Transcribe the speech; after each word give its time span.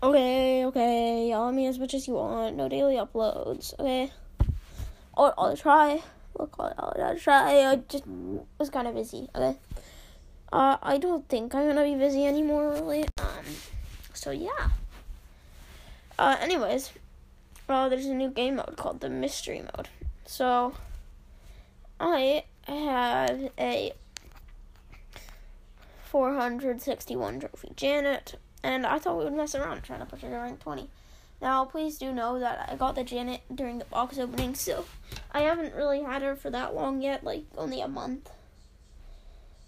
Okay, 0.00 0.64
okay. 0.64 1.28
y'all 1.30 1.50
me 1.50 1.66
as 1.66 1.78
much 1.78 1.92
as 1.92 2.06
you 2.06 2.14
want. 2.14 2.54
No 2.54 2.68
daily 2.68 2.94
uploads. 2.94 3.74
Okay. 3.80 4.12
I'll, 5.16 5.34
I'll 5.36 5.56
try. 5.56 6.00
Look, 6.38 6.54
I'll, 6.60 6.94
I'll 7.02 7.18
try. 7.18 7.64
I 7.64 7.76
just 7.88 8.04
was 8.58 8.70
kind 8.70 8.86
of 8.86 8.94
busy. 8.94 9.28
Okay. 9.34 9.58
Uh, 10.52 10.76
I 10.80 10.98
don't 10.98 11.28
think 11.28 11.52
I'm 11.52 11.66
gonna 11.66 11.82
be 11.82 11.96
busy 11.96 12.24
anymore, 12.24 12.70
really. 12.70 13.06
Um, 13.18 13.44
so 14.14 14.30
yeah. 14.30 14.70
Uh, 16.16 16.36
anyways, 16.40 16.92
uh, 17.68 17.88
there's 17.88 18.06
a 18.06 18.14
new 18.14 18.30
game 18.30 18.56
mode 18.56 18.76
called 18.76 19.00
the 19.00 19.08
mystery 19.08 19.62
mode. 19.62 19.88
So, 20.26 20.74
I 21.98 22.44
have 22.68 23.50
a 23.58 23.92
461 26.04 27.40
trophy 27.40 27.72
Janet, 27.76 28.36
and 28.62 28.86
I 28.86 28.98
thought 28.98 29.18
we 29.18 29.24
would 29.24 29.34
mess 29.34 29.54
around 29.54 29.82
trying 29.82 30.00
to 30.00 30.06
push 30.06 30.22
her 30.22 30.28
to 30.28 30.36
rank 30.36 30.60
20. 30.60 30.88
Now, 31.40 31.64
please 31.64 31.98
do 31.98 32.12
know 32.12 32.40
that 32.40 32.68
I 32.70 32.76
got 32.76 32.96
the 32.96 33.04
Janet 33.04 33.42
during 33.54 33.78
the 33.78 33.84
box 33.84 34.18
opening, 34.18 34.54
so 34.54 34.86
I 35.30 35.42
haven't 35.42 35.74
really 35.74 36.02
had 36.02 36.22
her 36.22 36.34
for 36.34 36.50
that 36.50 36.74
long 36.74 37.00
yet, 37.00 37.22
like 37.22 37.44
only 37.56 37.80
a 37.80 37.88
month. 37.88 38.30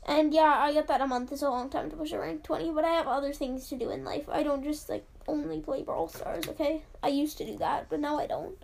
And 0.07 0.35
yeah, 0.35 0.57
I 0.59 0.73
get 0.73 0.89
that 0.89 1.01
a 1.01 1.07
month 1.07 1.31
is 1.31 1.43
a 1.43 1.51
long 1.51 1.71
time 1.71 1.91
to 1.91 1.97
push 1.97 2.13
a 2.13 2.19
rank 2.19 2.43
20, 2.43 2.73
but 2.73 2.85
I 2.85 2.95
have 2.95 3.07
other 3.07 3.33
things 3.33 3.69
to 3.69 3.77
do 3.77 3.91
in 3.91 4.05
life. 4.05 4.29
I 4.29 4.43
don't 4.43 4.65
just 4.65 4.89
like 4.89 5.07
only 5.29 5.61
play 5.61 5.83
Brawl 5.83 6.09
Stars, 6.09 6.49
okay? 6.49 6.83
I 7.03 7.09
used 7.09 7.39
to 7.39 7.47
do 7.47 7.57
that, 7.59 7.87
but 7.89 8.01
now 8.01 8.19
I 8.19 8.27
don't. 8.27 8.57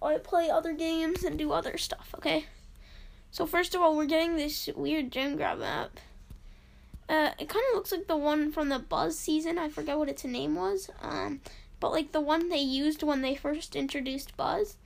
I 0.00 0.18
play 0.18 0.48
other 0.48 0.72
games 0.74 1.24
and 1.24 1.36
do 1.36 1.50
other 1.50 1.76
stuff, 1.76 2.14
okay? 2.16 2.46
So 3.32 3.46
first 3.46 3.74
of 3.74 3.80
all, 3.80 3.96
we're 3.96 4.06
getting 4.06 4.36
this 4.36 4.68
weird 4.76 5.10
gem 5.10 5.36
grab 5.36 5.58
map. 5.58 5.98
Uh, 7.08 7.30
it 7.38 7.48
kind 7.48 7.64
of 7.70 7.74
looks 7.74 7.90
like 7.90 8.06
the 8.06 8.16
one 8.16 8.52
from 8.52 8.68
the 8.68 8.78
Buzz 8.78 9.18
season. 9.18 9.58
I 9.58 9.68
forget 9.68 9.96
what 9.96 10.10
its 10.10 10.24
name 10.24 10.54
was. 10.54 10.90
Um, 11.00 11.40
but 11.80 11.92
like 11.92 12.12
the 12.12 12.20
one 12.20 12.48
they 12.48 12.58
used 12.58 13.02
when 13.02 13.22
they 13.22 13.34
first 13.34 13.76
introduced 13.76 14.36
Buzz, 14.36 14.76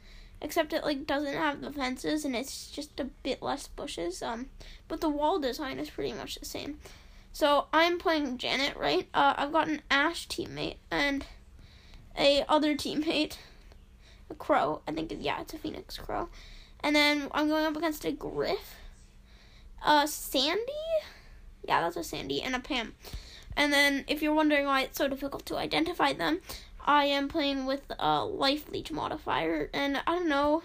except 0.40 0.72
it 0.72 0.84
like 0.84 1.06
doesn't 1.06 1.34
have 1.34 1.60
the 1.60 1.72
fences 1.72 2.24
and 2.24 2.36
it's 2.36 2.70
just 2.70 3.00
a 3.00 3.04
bit 3.04 3.42
less 3.42 3.66
bushes. 3.66 4.22
Um, 4.22 4.50
but 4.88 5.00
the 5.00 5.08
wall 5.08 5.38
design 5.38 5.78
is 5.78 5.90
pretty 5.90 6.12
much 6.12 6.36
the 6.36 6.44
same. 6.44 6.78
So 7.32 7.66
I'm 7.72 7.98
playing 7.98 8.38
Janet, 8.38 8.76
right? 8.76 9.08
Uh, 9.14 9.34
I've 9.36 9.52
got 9.52 9.68
an 9.68 9.82
Ash 9.90 10.28
teammate 10.28 10.76
and 10.90 11.24
a 12.16 12.44
other 12.48 12.74
teammate, 12.74 13.38
a 14.28 14.34
Crow. 14.34 14.82
I 14.86 14.92
think 14.92 15.12
yeah, 15.18 15.40
it's 15.40 15.54
a 15.54 15.58
Phoenix 15.58 15.96
Crow. 15.96 16.28
And 16.84 16.94
then 16.94 17.28
I'm 17.32 17.48
going 17.48 17.64
up 17.64 17.76
against 17.76 18.04
a 18.04 18.12
Griff, 18.12 18.74
a 19.86 20.06
Sandy. 20.06 20.72
Yeah, 21.66 21.80
that's 21.80 21.96
a 21.96 22.04
Sandy 22.04 22.42
and 22.42 22.54
a 22.54 22.60
Pam. 22.60 22.94
And 23.56 23.72
then 23.72 24.04
if 24.08 24.22
you're 24.22 24.34
wondering 24.34 24.66
why 24.66 24.82
it's 24.82 24.98
so 24.98 25.08
difficult 25.08 25.46
to 25.46 25.56
identify 25.56 26.12
them, 26.12 26.40
I 26.84 27.04
am 27.04 27.28
playing 27.28 27.66
with 27.66 27.92
a 27.98 28.24
life 28.24 28.70
leech 28.70 28.90
modifier, 28.90 29.70
and 29.72 29.98
I 30.06 30.14
don't 30.16 30.28
know 30.28 30.62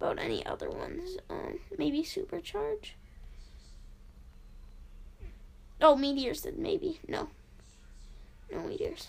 about 0.00 0.18
any 0.18 0.44
other 0.44 0.68
ones. 0.68 1.18
Um, 1.30 1.60
maybe 1.78 2.02
supercharge. 2.02 2.92
Oh, 5.80 5.96
meteors. 5.96 6.42
Then 6.42 6.54
maybe 6.58 6.98
no, 7.06 7.28
no 8.50 8.60
meteors. 8.62 9.08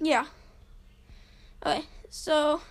Yeah. 0.00 0.26
Okay, 1.64 1.84
so. 2.08 2.62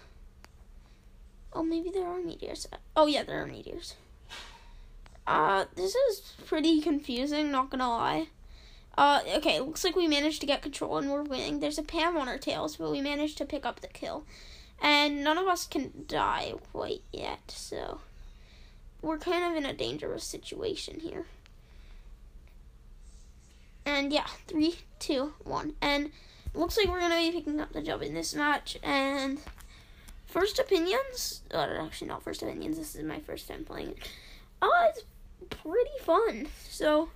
Oh, 1.54 1.64
maybe 1.64 1.90
there 1.90 2.08
are 2.08 2.20
meteors. 2.20 2.68
Oh, 2.96 3.08
yeah, 3.08 3.24
there 3.24 3.42
are 3.44 3.46
meteors. 3.46 3.96
Uh, 5.28 5.66
this 5.76 5.96
is 5.96 6.34
pretty 6.46 6.82
confusing, 6.82 7.52
not 7.52 7.70
gonna 7.70 7.90
lie. 7.90 8.28
Uh, 8.98 9.22
okay, 9.38 9.60
looks 9.60 9.84
like 9.84 9.96
we 9.96 10.08
managed 10.08 10.42
to 10.42 10.48
get 10.48 10.62
control 10.62 10.98
and 10.98 11.10
we're 11.10 11.24
winning. 11.24 11.60
There's 11.60 11.78
a 11.78 11.84
Pam 11.84 12.18
on 12.18 12.28
our 12.28 12.38
tails, 12.38 12.76
but 12.76 12.92
we 12.92 13.02
managed 13.02 13.38
to 13.38 13.46
pick 13.46 13.66
up 13.66 13.80
the 13.80 13.88
kill. 13.88 14.26
And 14.82 15.24
none 15.24 15.38
of 15.38 15.48
us 15.48 15.68
can 15.68 16.06
die 16.08 16.54
quite 16.72 17.04
yet, 17.14 17.52
so 17.52 18.02
we're 19.02 19.18
kind 19.18 19.44
of 19.44 19.56
in 19.56 19.66
a 19.66 19.74
dangerous 19.74 20.24
situation 20.24 21.00
here. 21.00 21.26
And 23.86 24.12
yeah, 24.12 24.28
three, 24.48 24.80
two, 25.00 25.34
one. 25.44 25.74
And 25.82 26.12
looks 26.54 26.78
like 26.78 26.88
we're 26.88 27.00
gonna 27.00 27.16
be 27.16 27.32
picking 27.32 27.60
up 27.60 27.74
the 27.74 27.82
job 27.82 28.02
in 28.02 28.14
this 28.14 28.36
match. 28.36 28.78
And 28.84 29.40
first 30.26 30.60
opinions, 30.60 31.42
oh, 31.52 31.86
actually 31.86 32.08
not 32.08 32.24
first 32.24 32.42
opinions. 32.42 32.78
This 32.78 32.96
is 32.96 33.04
my 33.04 33.20
first 33.20 33.48
time 33.48 33.64
playing 33.64 33.92
it. 33.92 34.10
Oh, 34.62 34.90
it's 34.90 35.04
pretty 35.50 35.98
fun. 36.02 36.48
So 36.70 37.10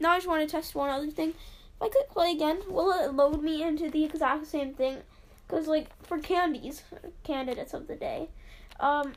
now 0.00 0.12
I 0.12 0.16
just 0.18 0.28
want 0.28 0.48
to 0.48 0.50
test 0.50 0.74
one 0.74 0.90
other 0.90 1.10
thing. 1.10 1.30
If 1.30 1.82
I 1.82 1.88
click 1.88 2.10
play 2.10 2.32
again, 2.32 2.60
will 2.68 2.92
it 2.92 3.12
load 3.12 3.42
me 3.42 3.62
into 3.62 3.90
the 3.90 4.04
exact 4.04 4.46
same 4.46 4.74
thing? 4.74 4.98
Because, 5.46 5.66
like, 5.66 5.88
for 6.04 6.18
candies, 6.18 6.82
candidates 7.24 7.74
of 7.74 7.86
the 7.86 7.96
day, 7.96 8.28
um, 8.80 9.14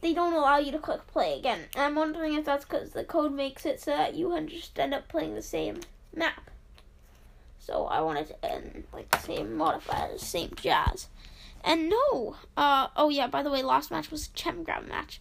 they 0.00 0.14
don't 0.14 0.32
allow 0.32 0.58
you 0.58 0.72
to 0.72 0.78
click 0.78 1.06
play 1.06 1.38
again. 1.38 1.60
And 1.74 1.84
I'm 1.84 1.94
wondering 1.94 2.34
if 2.34 2.44
that's 2.44 2.64
because 2.64 2.90
the 2.90 3.04
code 3.04 3.32
makes 3.32 3.66
it 3.66 3.80
so 3.80 3.90
that 3.90 4.14
you 4.14 4.38
just 4.48 4.78
end 4.78 4.94
up 4.94 5.08
playing 5.08 5.34
the 5.34 5.42
same 5.42 5.80
map. 6.14 6.50
So 7.58 7.86
I 7.86 8.00
wanted 8.00 8.28
to 8.28 8.44
end, 8.44 8.84
like, 8.92 9.10
the 9.10 9.18
same 9.18 9.56
modifiers, 9.56 10.22
same 10.22 10.52
jazz. 10.56 11.08
And 11.64 11.88
no, 11.88 12.36
uh, 12.56 12.88
oh 12.96 13.08
yeah, 13.08 13.28
by 13.28 13.42
the 13.42 13.50
way, 13.50 13.62
last 13.62 13.90
match 13.90 14.10
was 14.10 14.26
a 14.26 14.36
gem 14.36 14.64
grab 14.64 14.88
match. 14.88 15.20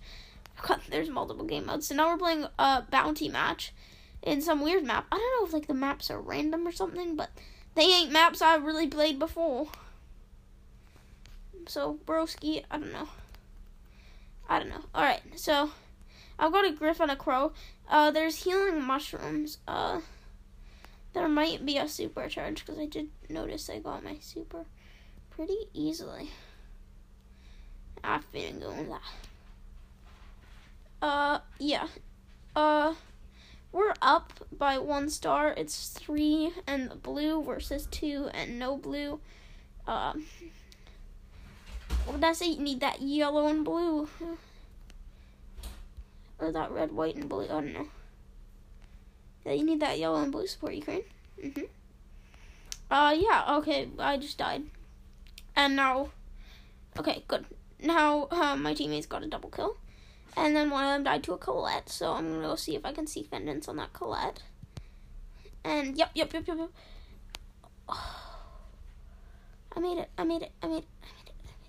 There's 0.89 1.09
multiple 1.09 1.45
game 1.45 1.66
modes. 1.66 1.88
So 1.88 1.95
now 1.95 2.09
we're 2.09 2.17
playing 2.17 2.45
a 2.57 2.83
bounty 2.89 3.29
match 3.29 3.73
in 4.22 4.41
some 4.41 4.61
weird 4.61 4.83
map. 4.83 5.05
I 5.11 5.17
don't 5.17 5.41
know 5.41 5.47
if 5.47 5.53
like 5.53 5.67
the 5.67 5.73
maps 5.73 6.11
are 6.11 6.19
random 6.19 6.67
or 6.67 6.72
something, 6.72 7.16
but 7.16 7.29
they 7.75 7.83
ain't 7.83 8.11
maps 8.11 8.41
I've 8.41 8.63
really 8.63 8.88
played 8.88 9.19
before. 9.19 9.67
So 11.67 11.99
broski, 12.05 12.63
I 12.69 12.77
don't 12.77 12.94
know. 12.94 13.09
I 14.49 14.59
don't 14.59 14.69
know. 14.69 14.83
All 14.94 15.03
right, 15.03 15.22
so 15.35 15.72
I've 16.38 16.51
got 16.51 16.66
a 16.66 16.72
griff 16.72 16.99
and 16.99 17.11
a 17.11 17.16
crow. 17.16 17.53
Uh, 17.89 18.11
there's 18.11 18.43
healing 18.43 18.83
mushrooms. 18.83 19.59
Uh, 19.67 20.01
there 21.13 21.28
might 21.28 21.66
be 21.66 21.78
a 21.78 21.83
supercharge 21.83 22.59
because 22.59 22.79
I 22.79 22.85
did 22.85 23.09
notice 23.29 23.69
I 23.69 23.79
got 23.79 24.03
my 24.03 24.17
super 24.19 24.66
pretty 25.29 25.57
easily. 25.73 26.31
I've 28.03 28.29
been 28.31 28.59
going 28.59 28.89
that. 28.89 29.01
Uh, 31.01 31.39
yeah. 31.59 31.88
Uh. 32.56 32.94
We're 33.73 33.94
up 34.01 34.34
by 34.51 34.78
one 34.78 35.09
star. 35.09 35.53
It's 35.56 35.89
three 35.89 36.51
and 36.67 37.01
blue 37.01 37.41
versus 37.41 37.88
two 37.89 38.29
and 38.34 38.59
no 38.59 38.75
blue. 38.75 39.22
Um, 39.88 40.25
what 42.06 42.16
did 42.16 42.23
I 42.25 42.34
say? 42.34 42.47
You 42.47 42.61
need 42.61 42.81
that 42.81 43.01
yellow 43.01 43.47
and 43.47 43.63
blue. 43.63 44.09
Or 46.38 46.51
that 46.51 46.72
red, 46.72 46.91
white, 46.91 47.16
and 47.16 47.29
blue. 47.29 47.45
I 47.45 47.47
don't 47.47 47.73
know. 47.73 47.88
Yeah, 49.45 49.53
you 49.53 49.63
need 49.63 49.79
that 49.79 49.97
yellow 49.97 50.22
and 50.22 50.34
blue 50.34 50.47
support 50.47 50.73
Ukraine. 50.73 51.03
Mm-hmm. 51.41 51.63
Uh, 52.90 53.11
yeah, 53.11 53.56
okay, 53.57 53.88
I 53.97 54.17
just 54.17 54.38
died. 54.38 54.63
And 55.56 55.78
now, 55.78 56.09
okay, 56.97 57.23
good. 57.28 57.45
Now, 57.79 58.28
uh, 58.31 58.57
my 58.57 58.73
teammates 58.73 59.06
got 59.07 59.23
a 59.23 59.28
double 59.28 59.50
kill. 59.50 59.78
And 60.38 60.56
then 60.56 60.69
one 60.69 60.86
of 60.86 60.92
them 60.92 61.03
died 61.03 61.24
to 61.24 61.34
a 61.34 61.38
Colette, 61.38 61.90
so 61.90 62.14
I'm 62.14 62.31
gonna 62.31 62.47
go 62.47 62.56
see 62.56 62.75
if 62.75 62.86
I 62.86 62.94
can 62.94 63.06
see 63.06 63.24
Fendants 63.24 63.68
on 63.68 63.75
that 63.78 63.94
Colette. 63.94 64.44
And 65.64 65.97
yep, 65.97 66.12
yep, 66.14 66.34
yep, 66.34 66.47
yep, 66.47 66.58
yep. 66.58 66.69
Oh, 67.90 68.28
I 69.75 69.80
made 69.80 69.97
it, 69.97 70.09
I 70.18 70.24
made 70.24 70.41
it, 70.41 70.52
I 70.62 70.68
made 70.68 70.78
it, 70.80 70.88
I 71.03 71.08
made 71.14 71.28
it, 71.28 71.34
I 71.44 71.47
made 71.58 71.68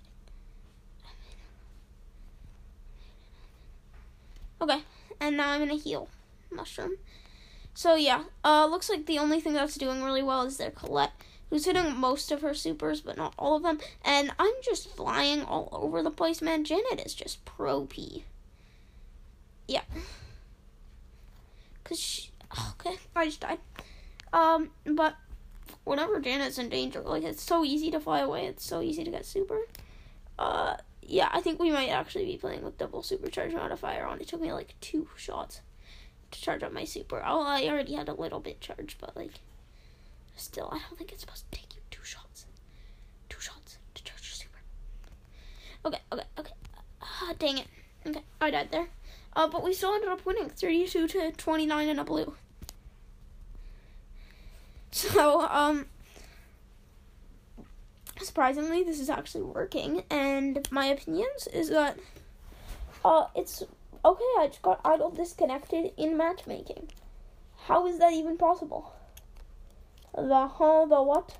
it, 0.59 1.03
I 1.03 1.09
made 4.69 4.77
it. 4.77 4.79
Okay, 4.79 4.83
and 5.19 5.37
now 5.37 5.51
I'm 5.51 5.59
gonna 5.59 5.75
heal 5.75 6.09
Mushroom. 6.51 6.97
So 7.73 7.95
yeah, 7.95 8.23
uh, 8.43 8.65
looks 8.65 8.89
like 8.89 9.05
the 9.05 9.19
only 9.19 9.39
thing 9.39 9.53
that's 9.53 9.75
doing 9.75 10.03
really 10.03 10.23
well 10.23 10.43
is 10.43 10.57
their 10.57 10.71
Colette, 10.71 11.13
who's 11.49 11.65
hitting 11.65 11.95
most 11.95 12.31
of 12.31 12.41
her 12.41 12.53
supers, 12.53 13.01
but 13.01 13.17
not 13.17 13.33
all 13.37 13.55
of 13.55 13.63
them. 13.63 13.79
And 14.03 14.31
I'm 14.39 14.53
just 14.63 14.89
flying 14.89 15.43
all 15.43 15.69
over 15.71 16.01
the 16.03 16.11
place, 16.11 16.41
man. 16.41 16.63
Janet 16.63 17.01
is 17.05 17.13
just 17.13 17.45
pro 17.45 17.85
P. 17.85 18.25
Yeah. 19.67 19.81
Cause 21.83 21.99
she, 21.99 22.31
okay, 22.71 22.97
I 23.15 23.25
just 23.25 23.41
died. 23.41 23.59
Um, 24.31 24.71
but 24.85 25.15
whenever 25.83 26.19
Janet's 26.19 26.57
in 26.57 26.69
danger, 26.69 27.01
like 27.01 27.23
it's 27.23 27.43
so 27.43 27.63
easy 27.63 27.91
to 27.91 27.99
fly 27.99 28.19
away. 28.19 28.45
It's 28.45 28.65
so 28.65 28.81
easy 28.81 29.03
to 29.03 29.11
get 29.11 29.25
super. 29.25 29.59
Uh, 30.39 30.75
yeah, 31.01 31.29
I 31.31 31.41
think 31.41 31.59
we 31.59 31.71
might 31.71 31.89
actually 31.89 32.25
be 32.25 32.37
playing 32.37 32.63
with 32.63 32.77
double 32.77 33.01
supercharge 33.01 33.53
modifier 33.53 34.05
on. 34.05 34.19
It 34.21 34.27
took 34.27 34.41
me 34.41 34.53
like 34.53 34.75
two 34.81 35.09
shots 35.15 35.61
to 36.31 36.41
charge 36.41 36.63
up 36.63 36.71
my 36.71 36.85
super. 36.85 37.21
Oh, 37.25 37.43
I 37.43 37.67
already 37.67 37.93
had 37.93 38.09
a 38.09 38.13
little 38.13 38.39
bit 38.39 38.61
charged, 38.61 38.99
but 38.99 39.15
like, 39.15 39.33
still, 40.35 40.69
I 40.71 40.79
don't 40.79 40.97
think 40.97 41.11
it's 41.11 41.21
supposed 41.21 41.51
to 41.51 41.59
take 41.59 41.75
you 41.75 41.81
two 41.91 42.03
shots. 42.03 42.45
Two 43.29 43.39
shots 43.39 43.77
to 43.93 44.03
charge 44.03 44.21
your 44.21 44.35
super. 44.35 44.59
Okay, 45.85 45.99
okay, 46.11 46.27
okay. 46.39 46.53
Ah, 47.01 47.33
dang 47.37 47.57
it. 47.59 47.67
Okay, 48.05 48.23
I 48.41 48.51
died 48.51 48.69
there. 48.71 48.87
Uh, 49.35 49.47
but 49.47 49.63
we 49.63 49.73
still 49.73 49.93
ended 49.93 50.09
up 50.09 50.25
winning 50.25 50.49
32 50.49 51.07
to 51.07 51.31
29 51.31 51.87
in 51.87 51.99
a 51.99 52.03
blue. 52.03 52.35
So, 54.91 55.41
um, 55.49 55.87
surprisingly, 58.21 58.83
this 58.83 58.99
is 58.99 59.09
actually 59.09 59.43
working, 59.43 60.03
and 60.09 60.67
my 60.69 60.85
opinions 60.85 61.47
is 61.51 61.69
that, 61.69 61.97
uh, 63.03 63.25
it's 63.35 63.63
okay. 64.05 64.23
I 64.37 64.47
just 64.47 64.61
got 64.61 64.81
idle 64.85 65.09
disconnected 65.09 65.93
in 65.97 66.15
matchmaking. 66.15 66.89
How 67.65 67.87
is 67.87 67.97
that 67.97 68.13
even 68.13 68.37
possible? 68.37 68.93
The 70.15 70.47
huh, 70.47 70.85
the 70.85 71.01
what? 71.01 71.37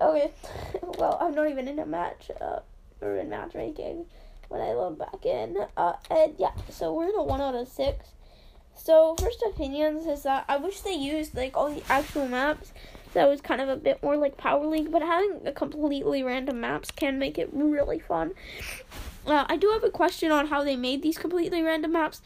Okay, 0.00 0.32
well, 0.98 1.18
I'm 1.20 1.36
not 1.36 1.48
even 1.48 1.68
in 1.68 1.78
a 1.78 1.86
match, 1.86 2.32
uh, 2.40 2.60
or 3.00 3.16
in 3.16 3.28
matchmaking 3.28 4.06
when 4.50 4.60
I 4.60 4.72
load 4.72 4.98
back 4.98 5.24
in. 5.24 5.56
Uh, 5.76 5.94
and 6.10 6.34
yeah, 6.38 6.52
so 6.68 6.92
we're 6.92 7.08
in 7.08 7.14
a 7.14 7.22
one 7.22 7.40
out 7.40 7.54
of 7.54 7.68
six. 7.68 8.10
So 8.74 9.14
first 9.18 9.42
opinions 9.46 10.06
is 10.06 10.24
that 10.24 10.44
I 10.48 10.56
wish 10.56 10.80
they 10.80 10.94
used 10.94 11.34
like 11.34 11.56
all 11.56 11.72
the 11.72 11.82
actual 11.88 12.28
maps. 12.28 12.72
That 13.14 13.28
was 13.28 13.40
kind 13.40 13.60
of 13.60 13.68
a 13.68 13.76
bit 13.76 14.02
more 14.02 14.16
like 14.16 14.36
Power 14.36 14.66
League, 14.66 14.92
but 14.92 15.02
having 15.02 15.40
a 15.44 15.52
completely 15.52 16.22
random 16.22 16.60
maps 16.60 16.90
can 16.90 17.18
make 17.18 17.38
it 17.38 17.48
really 17.52 17.98
fun. 17.98 18.32
Uh, 19.26 19.44
I 19.48 19.56
do 19.56 19.70
have 19.70 19.84
a 19.84 19.90
question 19.90 20.30
on 20.30 20.46
how 20.46 20.62
they 20.62 20.76
made 20.76 21.02
these 21.02 21.18
completely 21.18 21.62
random 21.62 21.92
maps. 21.92 22.22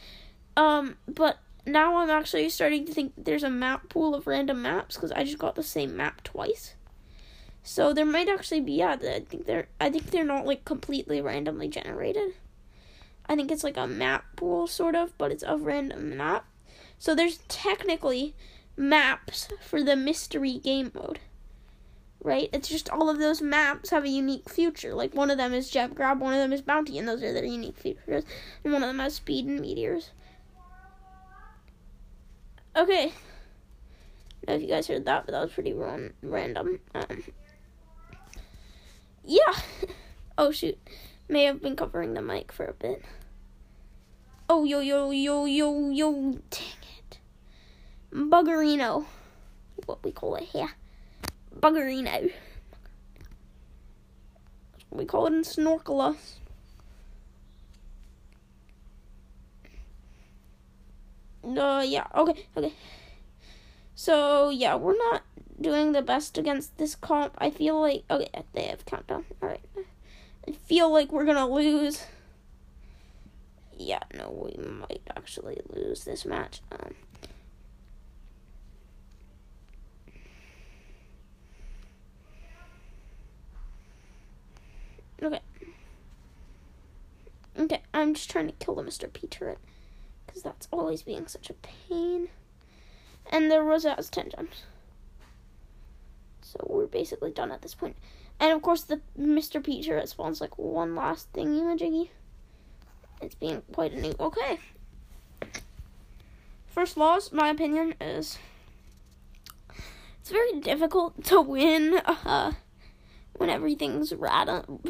Um, 0.55 0.97
but 1.07 1.39
now 1.65 1.97
I'm 1.97 2.09
actually 2.09 2.49
starting 2.49 2.85
to 2.85 2.93
think 2.93 3.13
there's 3.17 3.43
a 3.43 3.49
map 3.49 3.89
pool 3.89 4.15
of 4.15 4.27
random 4.27 4.61
maps 4.61 4.95
because 4.95 5.11
I 5.11 5.23
just 5.23 5.39
got 5.39 5.55
the 5.55 5.63
same 5.63 5.97
map 5.97 6.23
twice. 6.23 6.75
So 7.67 7.93
there 7.93 8.05
might 8.05 8.29
actually 8.29 8.61
be 8.61 8.73
yeah. 8.73 8.95
I 9.01 9.21
think 9.27 9.47
they're 9.47 9.67
I 9.81 9.89
think 9.89 10.11
they're 10.11 10.23
not 10.23 10.45
like 10.45 10.65
completely 10.65 11.19
randomly 11.19 11.67
generated. 11.67 12.35
I 13.25 13.35
think 13.35 13.51
it's 13.51 13.63
like 13.63 13.75
a 13.75 13.87
map 13.87 14.23
pool 14.35 14.67
sort 14.67 14.95
of, 14.95 15.17
but 15.17 15.31
it's 15.31 15.43
a 15.45 15.57
random 15.57 16.15
map. 16.15 16.45
So 16.99 17.15
there's 17.15 17.39
technically 17.47 18.35
maps 18.77 19.49
for 19.61 19.83
the 19.83 19.95
mystery 19.95 20.59
game 20.59 20.91
mode. 20.93 21.19
Right? 22.23 22.49
It's 22.53 22.69
just 22.69 22.87
all 22.89 23.09
of 23.09 23.17
those 23.17 23.41
maps 23.41 23.89
have 23.89 24.05
a 24.05 24.09
unique 24.09 24.47
future. 24.47 24.93
Like 24.93 25.15
one 25.15 25.31
of 25.31 25.37
them 25.37 25.53
is 25.53 25.71
Gem 25.71 25.93
Grab, 25.93 26.21
one 26.21 26.33
of 26.33 26.39
them 26.39 26.53
is 26.53 26.61
Bounty, 26.61 26.99
and 26.99 27.07
those 27.07 27.23
are 27.23 27.33
their 27.33 27.45
unique 27.45 27.79
features. 27.79 28.25
And 28.63 28.73
one 28.73 28.83
of 28.83 28.89
them 28.89 28.99
has 28.99 29.15
Speed 29.15 29.45
and 29.47 29.59
Meteors. 29.59 30.11
Okay. 32.75 33.05
I 33.05 34.45
don't 34.45 34.47
know 34.47 34.53
if 34.55 34.61
you 34.61 34.67
guys 34.67 34.87
heard 34.87 35.05
that, 35.05 35.25
but 35.25 35.31
that 35.31 35.41
was 35.41 35.51
pretty 35.51 35.73
random. 35.73 36.79
Um, 36.93 37.23
yeah. 39.25 39.53
oh 40.37 40.51
shoot. 40.51 40.77
May 41.27 41.45
have 41.45 41.61
been 41.61 41.75
covering 41.75 42.13
the 42.13 42.21
mic 42.21 42.51
for 42.51 42.65
a 42.65 42.73
bit. 42.73 43.03
Oh 44.47 44.63
yo 44.63 44.79
yo 44.79 45.09
yo 45.11 45.45
yo 45.45 45.89
yo 45.89 46.11
dang 46.49 46.83
it. 46.99 47.19
Buggerino. 48.11 49.05
What 49.85 50.03
we 50.03 50.11
call 50.11 50.35
it 50.35 50.43
here. 50.43 50.69
Buggerino. 51.59 52.31
We 54.91 55.05
call 55.05 55.27
it 55.27 55.33
in 55.33 55.41
Snorkelus. 55.41 56.39
Uh 61.43 61.83
yeah, 61.85 62.07
okay, 62.15 62.45
okay. 62.57 62.73
So 63.93 64.49
yeah, 64.49 64.75
we're 64.75 64.97
not 64.97 65.23
doing 65.59 65.91
the 65.91 66.01
best 66.01 66.37
against 66.37 66.77
this 66.77 66.95
comp. 66.95 67.33
I 67.37 67.49
feel 67.49 67.79
like 67.79 68.03
okay, 68.09 68.29
they 68.53 68.63
have 68.63 68.85
countdown. 68.85 69.25
All 69.41 69.49
right. 69.49 69.61
I 70.47 70.51
feel 70.51 70.91
like 70.91 71.11
we're 71.11 71.25
gonna 71.25 71.47
lose. 71.47 72.05
Yeah, 73.77 74.03
no, 74.13 74.29
we 74.31 74.63
might 74.63 75.01
actually 75.15 75.59
lose 75.69 76.05
this 76.05 76.25
match. 76.25 76.61
Um, 76.71 76.95
okay. 85.21 85.41
Okay, 87.57 87.81
I'm 87.93 88.13
just 88.13 88.29
trying 88.29 88.47
to 88.47 88.53
kill 88.53 88.75
the 88.75 88.83
Mr. 88.83 89.11
P 89.11 89.27
turret. 89.27 89.59
Because 90.25 90.41
that's 90.41 90.67
always 90.71 91.03
being 91.03 91.27
such 91.27 91.49
a 91.49 91.53
pain. 91.53 92.29
And 93.29 93.49
the 93.49 93.61
Rosa 93.61 93.95
has 93.95 94.09
10 94.09 94.31
gems. 94.31 94.63
So 96.45 96.65
we're 96.69 96.85
basically 96.85 97.31
done 97.31 97.51
at 97.51 97.61
this 97.61 97.73
point. 97.73 97.95
And 98.39 98.53
of 98.53 98.61
course, 98.61 98.83
the 98.83 99.01
Mr. 99.19 99.63
Peter 99.63 100.01
spawns 100.05 100.41
like 100.41 100.57
one 100.57 100.95
last 100.95 101.31
thingy 101.33 101.61
majiggy. 101.61 102.09
It's 103.21 103.35
being 103.35 103.63
quite 103.73 103.93
a 103.93 103.99
new. 103.99 104.13
Okay. 104.19 104.59
First 106.67 106.97
loss, 106.97 107.31
my 107.31 107.49
opinion 107.49 107.95
is 108.01 108.37
it's 110.19 110.29
very 110.29 110.59
difficult 110.59 111.23
to 111.25 111.41
win 111.41 112.01
uh, 112.05 112.51
when 113.37 113.49
everything's 113.49 114.13
random. 114.13 114.81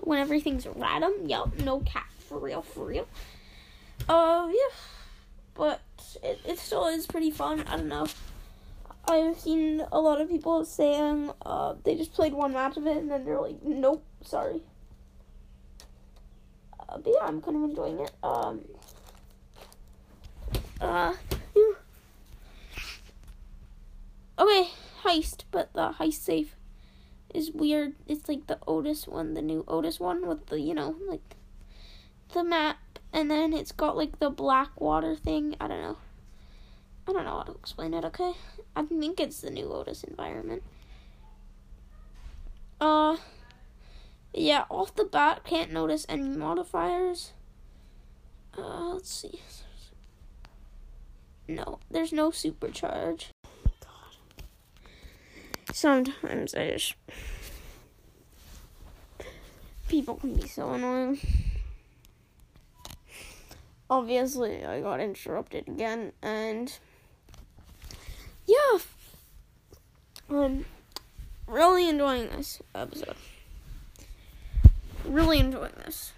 When 0.00 0.18
everything's 0.18 0.66
random, 0.66 1.12
yep, 1.26 1.58
no 1.58 1.80
cap 1.80 2.10
for 2.18 2.38
real, 2.38 2.62
for 2.62 2.86
real. 2.86 3.06
Uh, 4.08 4.48
yeah, 4.50 4.76
but 5.54 5.80
it, 6.22 6.40
it 6.44 6.58
still 6.58 6.86
is 6.86 7.06
pretty 7.06 7.30
fun. 7.30 7.64
I 7.66 7.76
don't 7.76 7.88
know. 7.88 8.06
I've 9.04 9.38
seen 9.38 9.82
a 9.90 10.00
lot 10.00 10.20
of 10.20 10.28
people 10.28 10.64
saying 10.64 11.30
uh, 11.44 11.74
they 11.84 11.96
just 11.96 12.12
played 12.12 12.32
one 12.32 12.52
match 12.52 12.76
of 12.76 12.86
it 12.86 12.96
and 12.96 13.10
then 13.10 13.24
they're 13.24 13.40
like, 13.40 13.62
nope, 13.62 14.04
sorry. 14.22 14.62
Uh, 16.78 16.98
but 16.98 17.12
yeah, 17.14 17.26
I'm 17.26 17.42
kind 17.42 17.56
of 17.56 17.64
enjoying 17.64 17.98
it. 18.00 18.12
Um, 18.22 18.60
uh, 20.80 21.14
okay, 24.38 24.70
heist, 25.02 25.44
but 25.50 25.72
the 25.72 25.92
heist 25.92 26.22
safe 26.22 26.56
is 27.34 27.50
weird. 27.50 27.94
It's 28.06 28.28
like 28.28 28.46
the 28.46 28.58
Otis 28.66 29.08
one, 29.08 29.34
the 29.34 29.42
new 29.42 29.64
Otis 29.66 29.98
one 29.98 30.26
with 30.26 30.46
the, 30.46 30.60
you 30.60 30.74
know, 30.74 30.96
like 31.08 31.36
the 32.32 32.44
map, 32.44 32.78
and 33.12 33.30
then 33.30 33.52
it's 33.52 33.72
got 33.72 33.96
like 33.96 34.18
the 34.20 34.30
black 34.30 34.80
water 34.80 35.16
thing. 35.16 35.56
I 35.60 35.68
don't 35.68 35.82
know. 35.82 35.96
I 37.08 37.12
don't 37.12 37.24
know 37.24 37.38
how 37.38 37.42
to 37.42 37.52
explain 37.52 37.94
it, 37.94 38.04
okay? 38.04 38.32
I 38.74 38.82
think 38.82 39.20
it's 39.20 39.40
the 39.40 39.50
new 39.50 39.72
Otis 39.72 40.04
environment. 40.04 40.62
Uh, 42.80 43.16
yeah, 44.32 44.64
off 44.70 44.94
the 44.94 45.04
bat, 45.04 45.44
can't 45.44 45.72
notice 45.72 46.06
any 46.08 46.28
modifiers. 46.28 47.32
Uh, 48.56 48.94
let's 48.94 49.10
see. 49.12 49.40
No, 51.48 51.80
there's 51.90 52.12
no 52.12 52.30
supercharge. 52.30 53.26
God. 53.80 54.16
Sometimes 55.72 56.54
I 56.54 56.70
just. 56.70 56.94
People 59.88 60.14
can 60.14 60.34
be 60.34 60.48
so 60.48 60.70
annoying. 60.70 61.18
Obviously, 63.90 64.64
I 64.64 64.80
got 64.80 65.00
interrupted 65.00 65.68
again, 65.68 66.12
and 66.22 66.78
yeah, 68.52 68.78
I'm 70.30 70.64
really 71.46 71.88
enjoying 71.88 72.28
this 72.28 72.60
episode. 72.74 73.16
Really 75.04 75.38
enjoying 75.38 75.72
this. 75.84 76.12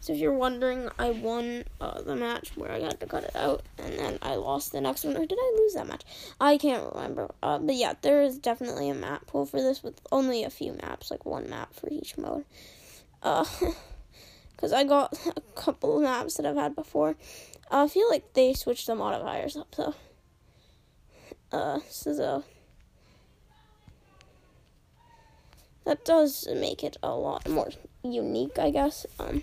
So 0.00 0.12
if 0.12 0.18
you're 0.18 0.32
wondering, 0.32 0.88
I 0.98 1.10
won 1.10 1.64
uh, 1.80 2.02
the 2.02 2.16
match 2.16 2.56
where 2.56 2.72
I 2.72 2.80
had 2.80 2.98
to 2.98 3.06
cut 3.06 3.22
it 3.22 3.36
out, 3.36 3.62
and 3.78 3.96
then 3.96 4.18
I 4.20 4.34
lost 4.34 4.72
the 4.72 4.80
next 4.80 5.04
one. 5.04 5.16
Or 5.16 5.24
did 5.24 5.38
I 5.40 5.54
lose 5.58 5.74
that 5.74 5.86
match? 5.86 6.02
I 6.40 6.58
can't 6.58 6.92
remember. 6.92 7.30
Uh, 7.40 7.58
but 7.58 7.76
yeah, 7.76 7.92
there 8.02 8.22
is 8.22 8.36
definitely 8.36 8.88
a 8.88 8.94
map 8.94 9.28
pool 9.28 9.46
for 9.46 9.62
this 9.62 9.82
with 9.82 10.00
only 10.10 10.42
a 10.42 10.50
few 10.50 10.72
maps, 10.72 11.10
like 11.10 11.24
one 11.24 11.48
map 11.48 11.72
for 11.74 11.88
each 11.88 12.18
mode. 12.18 12.44
Uh, 13.22 13.44
because 14.56 14.72
I 14.72 14.82
got 14.82 15.16
a 15.36 15.40
couple 15.54 15.96
of 15.98 16.02
maps 16.02 16.34
that 16.34 16.46
I've 16.46 16.56
had 16.56 16.74
before. 16.74 17.14
I 17.70 17.86
feel 17.86 18.08
like 18.10 18.34
they 18.34 18.54
switched 18.54 18.88
the 18.88 18.94
modifiers 18.94 19.56
up, 19.56 19.74
so 19.74 19.94
uh, 21.52 21.80
so 21.88 22.44
that 25.84 26.04
does 26.04 26.48
make 26.54 26.84
it 26.84 26.96
a 27.02 27.14
lot 27.14 27.48
more 27.48 27.70
unique, 28.02 28.58
I 28.58 28.70
guess. 28.70 29.06
Um, 29.18 29.42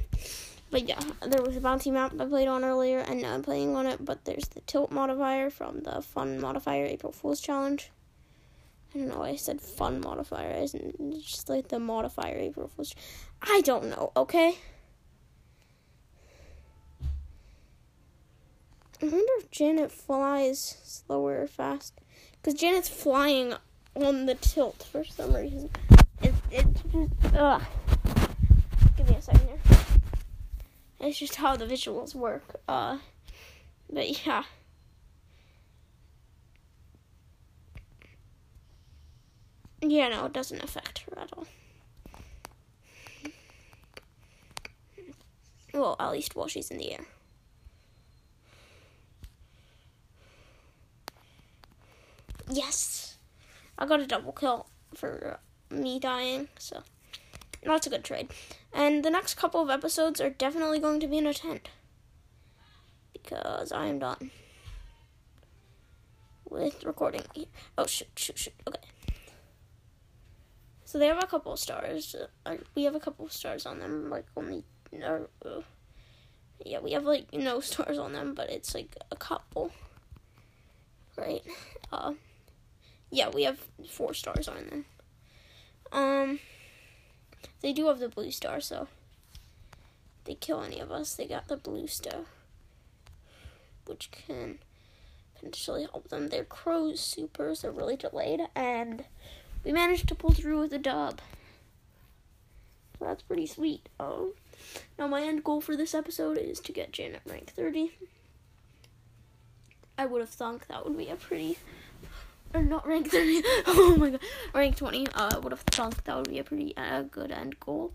but 0.71 0.87
yeah, 0.87 0.99
there 1.25 1.41
was 1.41 1.57
a 1.57 1.61
bounty 1.61 1.91
map 1.91 2.13
I 2.19 2.25
played 2.25 2.47
on 2.47 2.63
earlier, 2.63 2.99
and 2.99 3.21
now 3.21 3.33
I'm 3.33 3.41
playing 3.41 3.75
on 3.75 3.87
it. 3.87 4.03
But 4.03 4.25
there's 4.25 4.47
the 4.49 4.61
tilt 4.61 4.91
modifier 4.91 5.49
from 5.49 5.81
the 5.81 6.01
fun 6.01 6.39
modifier 6.39 6.85
April 6.85 7.11
Fool's 7.11 7.41
challenge. 7.41 7.91
I 8.93 8.99
don't 8.99 9.09
know. 9.09 9.23
I 9.23 9.35
said 9.35 9.61
fun 9.61 10.01
modifier. 10.01 10.51
Isn't 10.63 11.21
just 11.21 11.49
like 11.49 11.67
the 11.67 11.79
modifier 11.79 12.37
April 12.37 12.67
Fool's. 12.67 12.95
I 13.41 13.61
don't 13.61 13.89
know. 13.89 14.11
Okay. 14.15 14.57
I 19.01 19.05
wonder 19.05 19.31
if 19.37 19.49
Janet 19.49 19.91
flies 19.91 20.77
slower 20.83 21.43
or 21.43 21.47
fast. 21.47 21.93
Because 22.33 22.59
Janet's 22.59 22.89
flying 22.89 23.53
on 23.95 24.25
the 24.25 24.35
tilt 24.35 24.85
for 24.91 25.05
some 25.05 25.33
reason. 25.33 25.69
It's 26.21 26.37
it 26.51 26.67
just, 26.91 27.35
ugh. 27.35 27.61
Give 28.97 29.09
me 29.09 29.15
a 29.15 29.21
second 29.21 29.47
here. 29.47 29.77
It's 30.99 31.17
just 31.17 31.35
how 31.35 31.55
the 31.55 31.65
visuals 31.65 32.13
work. 32.13 32.59
Uh, 32.67 32.97
but 33.91 34.25
yeah. 34.25 34.43
Yeah, 39.81 40.09
no, 40.09 40.25
it 40.25 40.33
doesn't 40.33 40.61
affect 40.61 40.99
her 40.99 41.19
at 41.19 41.29
all. 41.37 41.47
Well, 45.73 45.95
at 45.99 46.11
least 46.11 46.35
while 46.35 46.47
she's 46.47 46.69
in 46.69 46.77
the 46.77 46.91
air. 46.91 47.05
Yes! 52.49 53.17
I 53.77 53.85
got 53.85 53.99
a 53.99 54.07
double 54.07 54.31
kill 54.31 54.67
for 54.95 55.39
me 55.69 55.99
dying, 55.99 56.47
so 56.57 56.83
that's 57.63 57.87
a 57.87 57.89
good 57.89 58.03
trade. 58.03 58.31
And 58.73 59.05
the 59.05 59.09
next 59.09 59.35
couple 59.35 59.61
of 59.61 59.69
episodes 59.69 60.19
are 60.19 60.29
definitely 60.29 60.79
going 60.79 60.99
to 60.99 61.07
be 61.07 61.19
in 61.19 61.27
a 61.27 61.33
tent 61.33 61.69
because 63.13 63.71
I 63.71 63.87
am 63.87 63.99
done 63.99 64.31
with 66.49 66.83
recording. 66.83 67.21
Oh, 67.77 67.85
shoot, 67.85 68.07
shoot, 68.15 68.37
shoot. 68.37 68.53
Okay. 68.67 68.79
So 70.85 70.97
they 70.97 71.07
have 71.07 71.23
a 71.23 71.27
couple 71.27 71.53
of 71.53 71.59
stars. 71.59 72.15
Uh, 72.45 72.55
we 72.73 72.83
have 72.83 72.95
a 72.95 72.99
couple 72.99 73.25
of 73.25 73.31
stars 73.31 73.65
on 73.65 73.79
them, 73.79 74.09
like 74.09 74.25
only. 74.35 74.63
Uh, 74.91 75.19
yeah, 76.65 76.79
we 76.79 76.93
have 76.93 77.03
like 77.03 77.31
no 77.31 77.59
stars 77.59 77.99
on 77.99 78.13
them, 78.13 78.33
but 78.33 78.49
it's 78.49 78.73
like 78.73 78.97
a 79.11 79.15
couple, 79.15 79.71
right? 81.15 81.43
Uh, 81.91 82.13
yeah, 83.11 83.29
we 83.29 83.43
have 83.43 83.59
four 83.89 84.13
stars 84.13 84.47
on 84.47 84.67
them. 84.67 84.85
Um, 85.91 86.39
they 87.61 87.73
do 87.73 87.87
have 87.87 87.99
the 87.99 88.09
blue 88.09 88.31
star, 88.31 88.61
so 88.61 88.87
they 90.25 90.35
kill 90.35 90.61
any 90.61 90.79
of 90.79 90.91
us, 90.91 91.15
they 91.15 91.25
got 91.25 91.47
the 91.47 91.57
blue 91.57 91.87
star, 91.87 92.25
which 93.85 94.11
can 94.11 94.59
potentially 95.35 95.87
help 95.91 96.09
them. 96.09 96.27
Their 96.27 96.43
crow's 96.43 96.99
supers 96.99 97.63
are 97.63 97.71
really 97.71 97.95
delayed, 97.95 98.41
and 98.55 99.05
we 99.63 99.71
managed 99.71 100.07
to 100.09 100.15
pull 100.15 100.31
through 100.31 100.59
with 100.59 100.73
a 100.73 100.77
dub. 100.77 101.21
So 102.97 103.05
that's 103.05 103.23
pretty 103.23 103.47
sweet. 103.47 103.89
Oh, 103.99 104.33
now 104.97 105.07
my 105.07 105.23
end 105.23 105.43
goal 105.43 105.61
for 105.61 105.75
this 105.75 105.95
episode 105.95 106.37
is 106.37 106.59
to 106.59 106.71
get 106.71 106.91
Janet 106.91 107.21
rank 107.25 107.53
30. 107.55 107.91
I 109.97 110.05
would 110.05 110.21
have 110.21 110.29
thunk 110.29 110.67
that 110.67 110.85
would 110.85 110.97
be 110.97 111.09
a 111.09 111.15
pretty 111.15 111.57
or 112.53 112.61
not 112.61 112.87
rank 112.87 113.09
30. 113.09 113.41
oh 113.67 113.95
my 113.97 114.09
god, 114.11 114.19
rank 114.53 114.77
20. 114.77 115.07
Uh, 115.13 115.39
would 115.41 115.51
have 115.51 115.61
thunk 115.61 116.03
that 116.03 116.15
would 116.15 116.29
be 116.29 116.39
a 116.39 116.43
pretty 116.43 116.75
uh, 116.77 117.03
good 117.03 117.31
end 117.31 117.59
goal. 117.59 117.93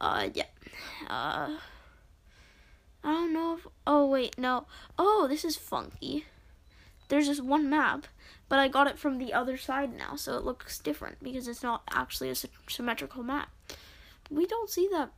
Uh, 0.00 0.28
yeah. 0.34 0.44
Uh, 1.08 1.56
I 3.04 3.12
don't 3.12 3.32
know 3.32 3.54
if. 3.54 3.66
Oh 3.86 4.06
wait, 4.06 4.38
no. 4.38 4.66
Oh, 4.98 5.26
this 5.28 5.44
is 5.44 5.56
funky. 5.56 6.24
There's 7.08 7.26
just 7.26 7.42
one 7.42 7.70
map, 7.70 8.06
but 8.48 8.58
I 8.58 8.66
got 8.66 8.88
it 8.88 8.98
from 8.98 9.18
the 9.18 9.32
other 9.32 9.56
side 9.56 9.96
now, 9.96 10.16
so 10.16 10.36
it 10.36 10.44
looks 10.44 10.78
different 10.78 11.22
because 11.22 11.46
it's 11.46 11.62
not 11.62 11.82
actually 11.90 12.30
a 12.30 12.34
symmetrical 12.68 13.22
map. 13.22 13.48
We 14.28 14.44
don't 14.44 14.68
see 14.68 14.88
that 14.90 15.12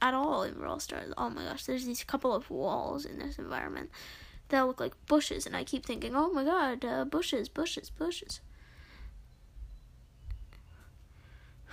at 0.00 0.14
all 0.14 0.44
in 0.44 0.54
Brawl 0.54 0.78
Stars. 0.78 1.12
Oh 1.18 1.28
my 1.30 1.44
gosh, 1.44 1.64
there's 1.64 1.84
these 1.84 2.04
couple 2.04 2.32
of 2.32 2.48
walls 2.48 3.04
in 3.04 3.18
this 3.18 3.38
environment 3.38 3.90
that 4.50 4.66
look 4.66 4.80
like 4.80 4.94
bushes, 5.06 5.46
and 5.46 5.56
I 5.56 5.64
keep 5.64 5.84
thinking, 5.84 6.14
oh 6.14 6.30
my 6.30 6.44
god, 6.44 6.84
uh, 6.84 7.04
bushes, 7.04 7.48
bushes, 7.48 7.90
bushes. 7.90 8.40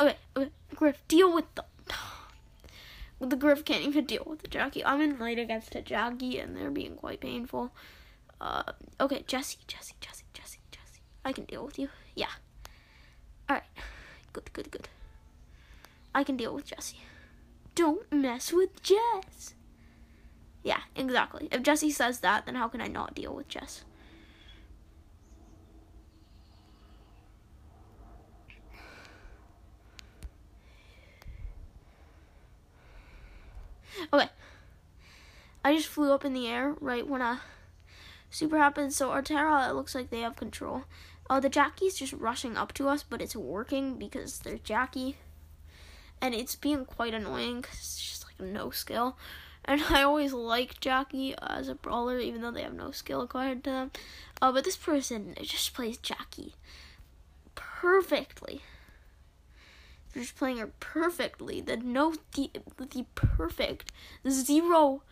Okay, 0.00 0.16
okay, 0.36 0.50
Griff, 0.74 1.00
deal 1.06 1.32
with 1.32 1.44
the. 1.54 1.64
the 3.20 3.36
Griff 3.36 3.64
can't 3.64 3.84
even 3.84 4.04
deal 4.04 4.24
with 4.26 4.42
the 4.42 4.48
Jackie. 4.48 4.84
I'm 4.84 5.00
in 5.00 5.20
light 5.20 5.38
against 5.38 5.76
a 5.76 5.82
Jackie, 5.82 6.40
and 6.40 6.56
they're 6.56 6.68
being 6.68 6.96
quite 6.96 7.20
painful. 7.20 7.70
Uh, 8.40 8.64
okay, 9.00 9.22
Jesse, 9.28 9.58
Jesse, 9.68 9.94
Jesse, 10.00 10.24
Jesse, 10.34 10.58
Jesse. 10.72 11.00
I 11.24 11.32
can 11.32 11.44
deal 11.44 11.64
with 11.64 11.78
you. 11.78 11.88
Yeah. 12.16 12.26
Alright. 13.48 13.64
Good, 14.32 14.52
good, 14.52 14.70
good. 14.72 14.88
I 16.12 16.24
can 16.24 16.36
deal 16.36 16.52
with 16.52 16.66
Jesse. 16.66 16.98
Don't 17.76 18.12
mess 18.12 18.52
with 18.52 18.82
Jess. 18.82 19.54
Yeah, 20.64 20.80
exactly. 20.96 21.48
If 21.52 21.62
Jesse 21.62 21.90
says 21.90 22.20
that, 22.20 22.46
then 22.46 22.54
how 22.56 22.68
can 22.68 22.80
I 22.80 22.88
not 22.88 23.14
deal 23.14 23.34
with 23.34 23.48
Jess? 23.48 23.84
Okay. 34.12 34.28
I 35.64 35.74
just 35.76 35.88
flew 35.88 36.12
up 36.12 36.24
in 36.24 36.32
the 36.32 36.48
air 36.48 36.74
right 36.80 37.06
when 37.06 37.20
a 37.20 37.40
super 38.30 38.58
happened. 38.58 38.92
So 38.94 39.10
our 39.10 39.22
Tara, 39.22 39.68
it 39.68 39.74
looks 39.74 39.94
like 39.94 40.10
they 40.10 40.20
have 40.20 40.36
control. 40.36 40.84
Oh, 41.28 41.40
the 41.40 41.48
Jackie's 41.48 41.96
just 41.96 42.12
rushing 42.14 42.56
up 42.56 42.72
to 42.74 42.88
us, 42.88 43.02
but 43.02 43.22
it's 43.22 43.36
working 43.36 43.96
because 43.98 44.40
there's 44.40 44.60
Jackie. 44.60 45.16
And 46.20 46.34
it's 46.34 46.56
being 46.56 46.84
quite 46.86 47.14
annoying 47.14 47.60
because 47.60 47.78
it's 47.78 48.00
just 48.00 48.24
like 48.24 48.40
no 48.40 48.70
skill. 48.70 49.16
And 49.64 49.82
I 49.90 50.02
always 50.02 50.32
like 50.32 50.80
Jackie 50.80 51.34
as 51.40 51.68
a 51.68 51.74
brawler, 51.74 52.18
even 52.18 52.42
though 52.42 52.50
they 52.50 52.62
have 52.62 52.74
no 52.74 52.90
skill 52.90 53.22
acquired 53.22 53.64
to 53.64 53.70
them. 53.70 53.90
Uh, 54.40 54.52
but 54.52 54.64
this 54.64 54.76
person 54.76 55.34
just 55.42 55.74
plays 55.74 55.96
Jackie 55.96 56.54
perfectly. 57.54 58.62
Just 60.12 60.36
playing 60.36 60.58
her 60.58 60.70
perfectly. 60.78 61.60
The 61.60 61.76
no, 61.76 62.14
the 62.34 62.50
the 62.78 63.04
perfect, 63.14 63.90
zero 64.28 65.02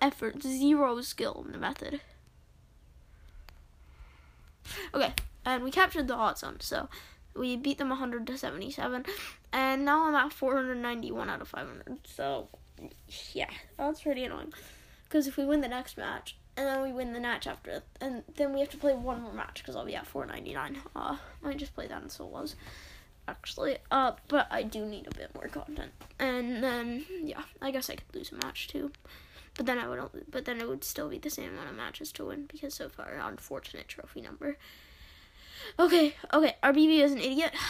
effort, 0.00 0.42
zero 0.42 1.00
skill 1.02 1.46
method. 1.48 2.00
Okay, 4.92 5.14
and 5.44 5.62
we 5.62 5.70
captured 5.70 6.08
the 6.08 6.16
hot 6.16 6.38
zone, 6.38 6.56
so 6.60 6.88
we 7.34 7.56
beat 7.56 7.78
them 7.78 7.90
100 7.90 8.26
to 8.26 8.36
77, 8.36 9.04
and 9.52 9.84
now 9.84 10.06
I'm 10.06 10.14
at 10.14 10.32
491 10.32 11.30
out 11.30 11.40
of 11.40 11.48
500. 11.48 11.98
So, 12.04 12.48
yeah, 13.32 13.50
that's 13.78 14.02
pretty 14.02 14.24
annoying. 14.24 14.52
Because 15.04 15.26
if 15.26 15.36
we 15.36 15.44
win 15.44 15.60
the 15.60 15.68
next 15.68 15.96
match, 15.96 16.36
and 16.56 16.66
then 16.66 16.82
we 16.82 16.92
win 16.92 17.12
the 17.12 17.20
match 17.20 17.46
after, 17.46 17.82
and 18.00 18.22
then 18.36 18.52
we 18.52 18.60
have 18.60 18.70
to 18.70 18.76
play 18.76 18.92
one 18.92 19.22
more 19.22 19.32
match 19.32 19.62
because 19.62 19.76
I'll 19.76 19.86
be 19.86 19.96
at 19.96 20.06
499. 20.06 20.82
Uh, 20.94 21.16
I 21.44 21.54
just 21.54 21.74
play 21.74 21.86
that 21.86 22.02
in 22.02 22.08
solos, 22.08 22.54
actually. 23.26 23.78
Uh, 23.90 24.12
but 24.28 24.46
I 24.50 24.62
do 24.62 24.84
need 24.84 25.06
a 25.06 25.16
bit 25.16 25.34
more 25.34 25.48
content, 25.48 25.92
and 26.18 26.62
then 26.62 27.06
yeah, 27.22 27.42
I 27.60 27.70
guess 27.70 27.90
I 27.90 27.96
could 27.96 28.14
lose 28.14 28.32
a 28.32 28.36
match 28.36 28.68
too. 28.68 28.92
But 29.56 29.66
then 29.66 29.78
I 29.78 29.88
would, 29.88 30.26
but 30.30 30.44
then 30.44 30.60
it 30.60 30.68
would 30.68 30.84
still 30.84 31.08
be 31.08 31.18
the 31.18 31.30
same 31.30 31.50
amount 31.50 31.70
of 31.70 31.76
matches 31.76 32.12
to 32.12 32.26
win 32.26 32.46
because 32.50 32.74
so 32.74 32.88
far, 32.88 33.20
unfortunate 33.22 33.88
trophy 33.88 34.20
number. 34.20 34.56
Okay, 35.78 36.14
okay, 36.32 36.56
our 36.62 36.72
Bibi 36.72 37.00
is 37.00 37.12
an 37.12 37.18
idiot. 37.18 37.52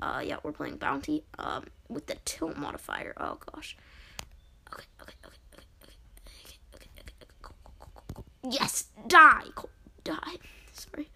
Uh, 0.00 0.22
yeah, 0.24 0.36
we're 0.44 0.52
playing 0.52 0.76
Bounty, 0.76 1.24
um, 1.40 1.64
with 1.88 2.06
the 2.06 2.14
tilt 2.24 2.56
modifier. 2.56 3.12
Oh 3.16 3.36
gosh. 3.52 3.76
Okay, 4.72 4.84
okay, 5.02 5.14
okay, 5.26 5.36
okay, 5.54 5.94
okay, 6.74 6.88
okay, 7.00 7.14
okay, 7.22 7.36
okay. 8.16 8.56
Yes, 8.58 8.88
die, 9.06 9.50
die. 10.04 10.38
Sorry. 10.72 11.08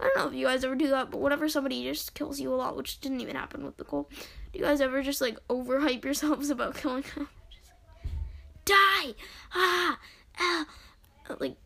I 0.00 0.04
don't 0.04 0.16
know 0.16 0.28
if 0.28 0.34
you 0.34 0.46
guys 0.46 0.64
ever 0.64 0.74
do 0.74 0.88
that, 0.88 1.10
but 1.10 1.20
whenever 1.20 1.48
somebody 1.48 1.84
just 1.84 2.14
kills 2.14 2.40
you 2.40 2.52
a 2.52 2.56
lot, 2.56 2.76
which 2.76 3.00
didn't 3.00 3.20
even 3.20 3.36
happen 3.36 3.64
with 3.64 3.76
the 3.76 3.84
Colt, 3.84 4.10
do 4.52 4.58
you 4.58 4.64
guys 4.64 4.80
ever 4.80 5.02
just 5.02 5.20
like 5.20 5.38
overhype 5.48 6.04
yourselves 6.04 6.48
about 6.48 6.74
killing 6.74 7.04
them? 7.14 7.28
die! 8.64 9.14
Ah! 9.54 9.98
ah. 10.38 10.66
Like, 11.38 11.56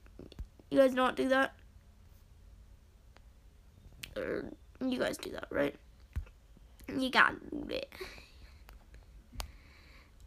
you 0.71 0.79
guys 0.79 0.95
not 0.95 1.17
do 1.17 1.29
that? 1.29 1.55
Or 4.17 4.45
you 4.81 4.99
guys 4.99 5.17
do 5.17 5.31
that, 5.31 5.47
right? 5.51 5.75
You 6.89 7.11
gotta 7.11 7.37
do 7.51 7.67
it. 7.71 7.93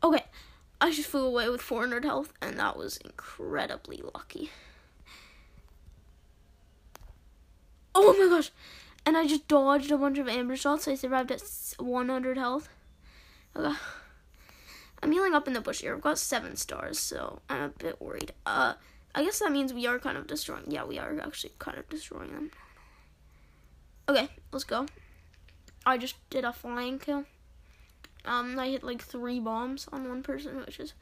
Okay, 0.03 0.23
I 0.79 0.91
just 0.91 1.09
flew 1.09 1.25
away 1.25 1.49
with 1.49 1.61
400 1.61 2.05
health, 2.05 2.33
and 2.41 2.59
that 2.59 2.77
was 2.77 2.97
incredibly 2.97 4.01
lucky. 4.13 4.51
Oh 7.95 8.13
my 8.13 8.29
gosh! 8.29 8.51
And 9.05 9.17
I 9.17 9.25
just 9.25 9.47
dodged 9.47 9.91
a 9.91 9.97
bunch 9.97 10.19
of 10.19 10.27
amber 10.27 10.55
shots. 10.55 10.87
I 10.87 10.95
survived 10.95 11.31
at 11.31 11.41
100 11.79 12.37
health. 12.37 12.69
Okay. 13.55 13.75
I'm 15.01 15.11
healing 15.11 15.33
up 15.33 15.47
in 15.47 15.53
the 15.53 15.61
bush 15.61 15.81
here. 15.81 15.95
I've 15.95 16.01
got 16.01 16.19
seven 16.19 16.55
stars, 16.55 16.99
so 16.99 17.39
I'm 17.49 17.61
a 17.61 17.69
bit 17.69 18.01
worried. 18.01 18.33
Uh, 18.45 18.73
I 19.15 19.23
guess 19.23 19.39
that 19.39 19.51
means 19.51 19.73
we 19.73 19.87
are 19.87 19.99
kind 19.99 20.17
of 20.17 20.27
destroying. 20.27 20.65
Yeah, 20.67 20.85
we 20.85 20.99
are 20.99 21.19
actually 21.21 21.53
kind 21.59 21.77
of 21.77 21.87
destroying 21.89 22.31
them. 22.31 22.51
Okay, 24.09 24.29
let's 24.51 24.63
go. 24.63 24.85
I 25.85 25.97
just 25.97 26.15
did 26.29 26.43
a 26.43 26.53
flying 26.53 26.99
kill. 26.99 27.25
Um, 28.27 28.59
I 28.59 28.67
hit 28.67 28.83
like 28.83 29.01
three 29.01 29.39
bombs 29.39 29.87
on 29.91 30.07
one 30.07 30.21
person, 30.21 30.57
which 30.57 30.79
is, 30.79 30.93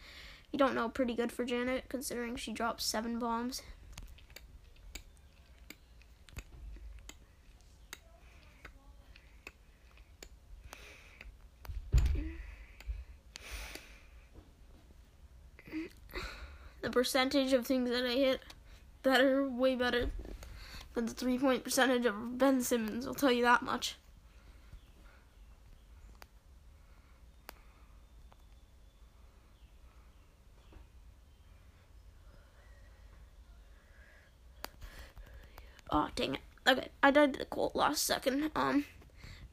you 0.52 0.60
don't 0.60 0.76
know, 0.76 0.90
pretty 0.90 1.16
good 1.16 1.32
for 1.32 1.44
Janet, 1.44 1.86
considering 1.90 2.36
she 2.36 2.54
dropped 2.54 2.82
seven 2.82 3.20
bombs. 3.20 3.62
the 16.86 16.92
percentage 16.92 17.52
of 17.52 17.66
things 17.66 17.90
that 17.90 18.06
I 18.06 18.14
hit 18.14 18.42
better, 19.02 19.50
way 19.50 19.74
better 19.74 20.12
than 20.94 21.08
the 21.08 21.14
three 21.14 21.40
point 21.40 21.64
percentage 21.64 22.06
of 22.06 22.38
Ben 22.38 22.62
Simmons. 22.62 23.08
I'll 23.08 23.16
tell 23.16 23.32
you 23.32 23.42
that 23.42 23.64
much. 23.64 23.96
Oh 35.92 36.10
dang 36.16 36.36
it. 36.36 36.42
Okay, 36.68 36.90
I 37.04 37.12
died 37.12 37.34
to 37.34 37.40
the 37.40 37.46
Colt 37.46 37.76
last 37.76 38.04
second. 38.04 38.52
Um, 38.56 38.86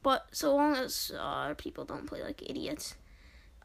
but 0.01 0.27
so 0.31 0.55
long 0.55 0.75
as 0.75 1.11
uh, 1.17 1.53
people 1.55 1.85
don't 1.85 2.07
play 2.07 2.23
like 2.23 2.41
idiots, 2.49 2.95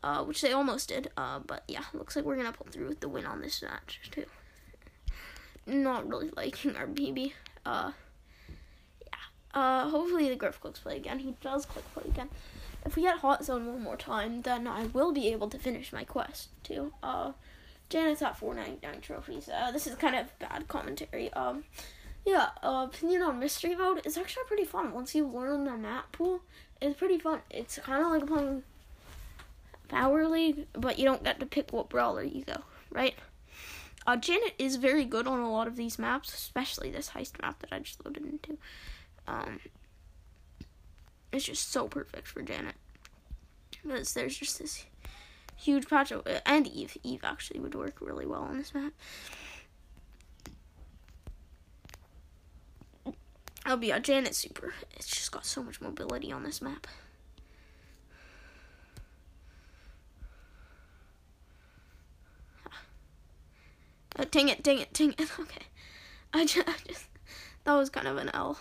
uh, 0.03 0.23
which 0.25 0.41
they 0.41 0.53
almost 0.53 0.89
did. 0.89 1.11
Uh, 1.17 1.41
but 1.41 1.65
yeah, 1.67 1.85
looks 1.95 2.15
like 2.15 2.25
we're 2.25 2.37
gonna 2.37 2.53
pull 2.53 2.67
through 2.71 2.89
with 2.89 3.01
the 3.01 3.09
win 3.09 3.27
on 3.27 3.41
this 3.41 3.63
match 3.63 4.01
too. 4.11 4.27
Not 5.67 6.09
really 6.09 6.31
liking 6.37 6.77
our 6.77 6.87
Bibi. 6.87 7.35
Uh, 7.67 7.93
yeah. 9.03 9.61
Uh, 9.61 9.89
hopefully 9.91 10.29
the 10.29 10.37
Griff 10.37 10.61
clicks 10.61 10.81
play 10.81 10.97
again. 10.97 11.19
He 11.19 11.35
does 11.41 11.67
click 11.67 11.85
play 11.93 12.05
again. 12.07 12.29
If 12.87 12.97
we 12.97 13.03
get 13.03 13.19
Hot 13.19 13.45
Zone 13.45 13.67
one 13.67 13.83
more 13.83 13.97
time, 13.97 14.43
then 14.43 14.67
I 14.67 14.87
will 14.87 15.13
be 15.13 15.29
able 15.29 15.51
to 15.51 15.59
finish 15.59 15.93
my 15.93 16.05
quest 16.05 16.49
too. 16.63 16.93
Uh, 17.03 17.33
Janet's 17.91 18.23
at 18.23 18.39
499 18.39 19.01
trophies. 19.01 19.49
Uh, 19.49 19.71
this 19.71 19.87
is 19.87 19.95
kind 19.97 20.15
of 20.15 20.39
bad 20.39 20.69
commentary. 20.69 21.33
Um, 21.33 21.65
yeah, 22.25 22.49
uh, 22.63 22.87
opinion 22.89 23.23
on 23.23 23.39
mystery 23.39 23.75
mode 23.75 24.05
is 24.05 24.17
actually 24.17 24.45
pretty 24.47 24.65
fun. 24.65 24.93
Once 24.93 25.15
you 25.15 25.27
learn 25.27 25.65
the 25.65 25.77
map 25.77 26.13
pool, 26.13 26.41
it's 26.81 26.99
pretty 26.99 27.19
fun. 27.19 27.41
It's 27.51 27.79
kind 27.79 28.05
of 28.05 28.11
like 28.11 28.27
playing 28.27 28.63
Power 29.89 30.29
League, 30.29 30.67
but 30.73 30.99
you 30.99 31.05
don't 31.05 31.25
get 31.25 31.41
to 31.41 31.47
pick 31.47 31.73
what 31.73 31.89
brawler 31.89 32.23
you 32.23 32.45
go, 32.45 32.63
right? 32.91 33.15
Uh, 34.07 34.17
Janet 34.17 34.55
is 34.59 34.77
very 34.77 35.05
good 35.05 35.27
on 35.27 35.41
a 35.41 35.51
lot 35.51 35.67
of 35.67 35.77
these 35.77 35.99
maps, 35.99 36.33
especially 36.33 36.91
this 36.91 37.11
heist 37.11 37.41
map 37.43 37.61
that 37.61 37.73
I 37.73 37.79
just 37.81 38.05
loaded 38.05 38.25
into. 38.25 38.59
Um, 39.27 39.61
it's 41.33 41.45
just 41.45 41.71
so 41.71 41.89
perfect 41.89 42.27
for 42.27 42.43
Janet 42.43 42.75
because 43.83 44.15
there's 44.15 44.37
just 44.37 44.59
this 44.59 44.87
huge 45.57 45.89
patch 45.89 46.11
of 46.11 46.27
and 46.47 46.67
Eve. 46.67 46.97
Eve 47.03 47.21
actually 47.25 47.61
would 47.61 47.75
work 47.75 48.01
really 48.01 48.27
well 48.27 48.43
on 48.43 48.57
this 48.57 48.75
map. 48.75 48.93
Oh, 53.71 53.77
but 53.77 53.87
yeah, 53.87 53.99
Janet 53.99 54.35
Super. 54.35 54.73
It's 54.97 55.07
just 55.07 55.31
got 55.31 55.45
so 55.45 55.63
much 55.63 55.83
mobility 55.83 56.33
on 56.33 56.43
this 56.43 56.63
map. 56.63 56.87
Oh, 64.19 64.25
dang 64.25 64.49
it, 64.49 64.63
dang 64.63 64.79
it, 64.79 64.93
dang 64.95 65.15
it. 65.19 65.31
Okay. 65.39 65.67
I 66.33 66.47
just, 66.47 66.67
I 66.67 66.75
just 66.87 67.05
that 67.65 67.75
was 67.75 67.91
kind 67.91 68.09
of 68.09 68.17
an 68.17 68.31
L. 68.33 68.59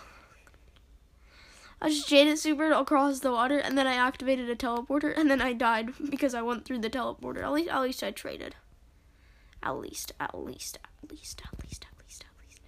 I 1.80 1.88
just 1.88 2.08
Janet 2.08 2.36
supered 2.36 2.78
across 2.78 3.20
the 3.20 3.32
water, 3.32 3.58
and 3.58 3.78
then 3.78 3.86
I 3.86 3.94
activated 3.94 4.50
a 4.50 4.56
teleporter, 4.56 5.16
and 5.16 5.30
then 5.30 5.40
I 5.40 5.54
died 5.54 5.92
because 6.10 6.34
I 6.34 6.42
went 6.42 6.66
through 6.66 6.80
the 6.80 6.90
teleporter. 6.90 7.42
At 7.42 7.52
least, 7.52 7.70
at 7.70 7.80
least 7.80 8.02
I 8.02 8.10
traded. 8.10 8.56
At 9.62 9.78
least, 9.78 10.12
at 10.20 10.38
least, 10.38 10.78
at 11.02 11.10
least, 11.10 11.42
at 11.44 11.64
least, 11.64 11.86
at 11.90 12.04
least, 12.04 12.24
at 12.24 12.46
least. 12.46 12.60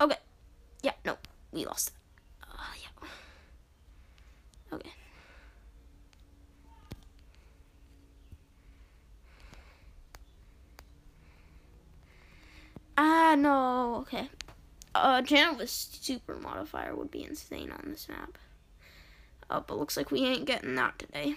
Okay. 0.00 0.18
Yeah, 0.82 0.92
no 1.04 1.18
we 1.52 1.64
lost. 1.64 1.92
Uh, 2.42 2.56
yeah. 2.80 3.08
Okay. 4.72 4.90
Ah, 12.96 13.34
no. 13.38 13.96
Okay. 13.96 14.28
Uh, 14.94 15.22
Janet 15.22 15.58
with 15.58 15.70
super 15.70 16.36
modifier 16.36 16.94
would 16.94 17.10
be 17.10 17.24
insane 17.24 17.70
on 17.70 17.90
this 17.90 18.08
map. 18.08 18.38
Uh, 19.50 19.60
but 19.60 19.78
looks 19.78 19.96
like 19.96 20.10
we 20.10 20.24
ain't 20.24 20.44
getting 20.44 20.74
that 20.74 20.98
today. 20.98 21.36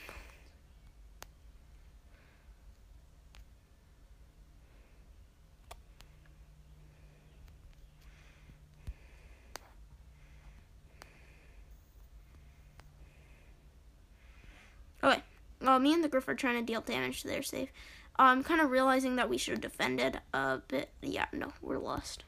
uh, 15.70 15.70
me 15.81 15.93
and 15.93 16.03
the 16.03 16.07
Griff 16.07 16.27
are 16.27 16.35
trying 16.35 16.55
to 16.55 16.71
deal 16.71 16.81
damage 16.81 17.21
to 17.21 17.27
their 17.27 17.43
safe. 17.43 17.69
I'm 18.17 18.39
um, 18.39 18.43
kind 18.43 18.61
of 18.61 18.69
realizing 18.69 19.15
that 19.15 19.29
we 19.29 19.37
should 19.37 19.53
have 19.53 19.61
defended 19.61 20.19
a 20.33 20.59
bit. 20.67 20.89
Yeah, 21.01 21.25
no, 21.31 21.53
we're 21.61 21.79
lost. 21.79 22.23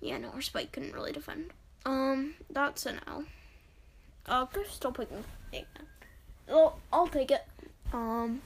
Yeah, 0.00 0.18
no, 0.18 0.30
our 0.30 0.40
spike 0.40 0.72
couldn't 0.72 0.94
really 0.94 1.12
defend. 1.12 1.50
Um, 1.84 2.34
that's 2.48 2.86
an 2.86 3.00
L. 3.06 3.24
Uh, 4.26 4.46
Griff's 4.46 4.74
still 4.74 4.92
picking. 4.92 5.24
Yeah. 5.52 5.62
Well, 6.48 6.78
I'll 6.92 7.06
take 7.06 7.30
it. 7.30 7.44
Um, 7.92 8.40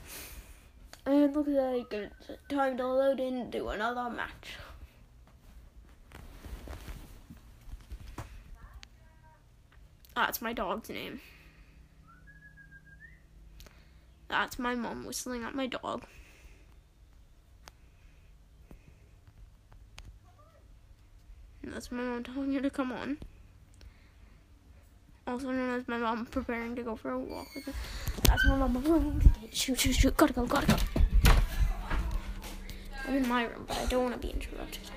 and 1.07 1.35
looks 1.35 1.48
like 1.48 1.92
it's 1.92 2.31
time 2.48 2.77
to 2.77 2.87
load 2.87 3.20
into 3.20 3.68
another 3.68 4.11
match. 4.11 4.57
That's 10.14 10.40
my 10.40 10.53
dog's 10.53 10.88
name. 10.90 11.20
That's 14.35 14.59
my 14.59 14.75
mom 14.75 15.07
whistling 15.07 15.44
at 15.44 15.55
my 15.55 15.68
dog. 15.68 16.03
And 21.62 21.73
that's 21.73 21.92
my 21.92 22.03
mom 22.03 22.25
telling 22.25 22.53
her 22.55 22.61
to 22.61 22.68
come 22.68 22.90
on. 22.90 23.18
Also 25.29 25.53
known 25.53 25.79
as 25.79 25.87
my 25.87 25.99
mom 25.99 26.27
preparing 26.27 26.75
to 26.75 26.83
go 26.83 26.97
for 26.97 27.12
a 27.12 27.18
walk 27.18 27.47
with 27.55 27.66
her. 27.66 27.73
That's 28.25 28.44
my 28.47 28.57
mom. 28.57 29.23
Shoot, 29.53 29.79
shoot, 29.79 29.94
shoot. 29.94 30.16
Gotta 30.16 30.33
go, 30.33 30.47
gotta 30.47 30.66
go. 30.66 30.77
I'm 33.07 33.14
in 33.14 33.29
my 33.29 33.44
room, 33.44 33.66
but 33.68 33.77
I 33.77 33.87
don't 33.87 34.03
want 34.03 34.20
to 34.20 34.27
be 34.27 34.33
interrupted. 34.33 34.90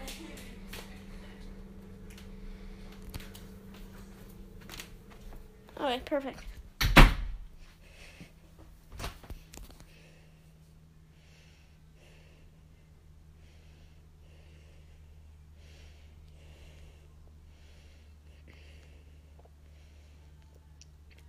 Okay, 5.79 6.01
perfect. 6.05 6.43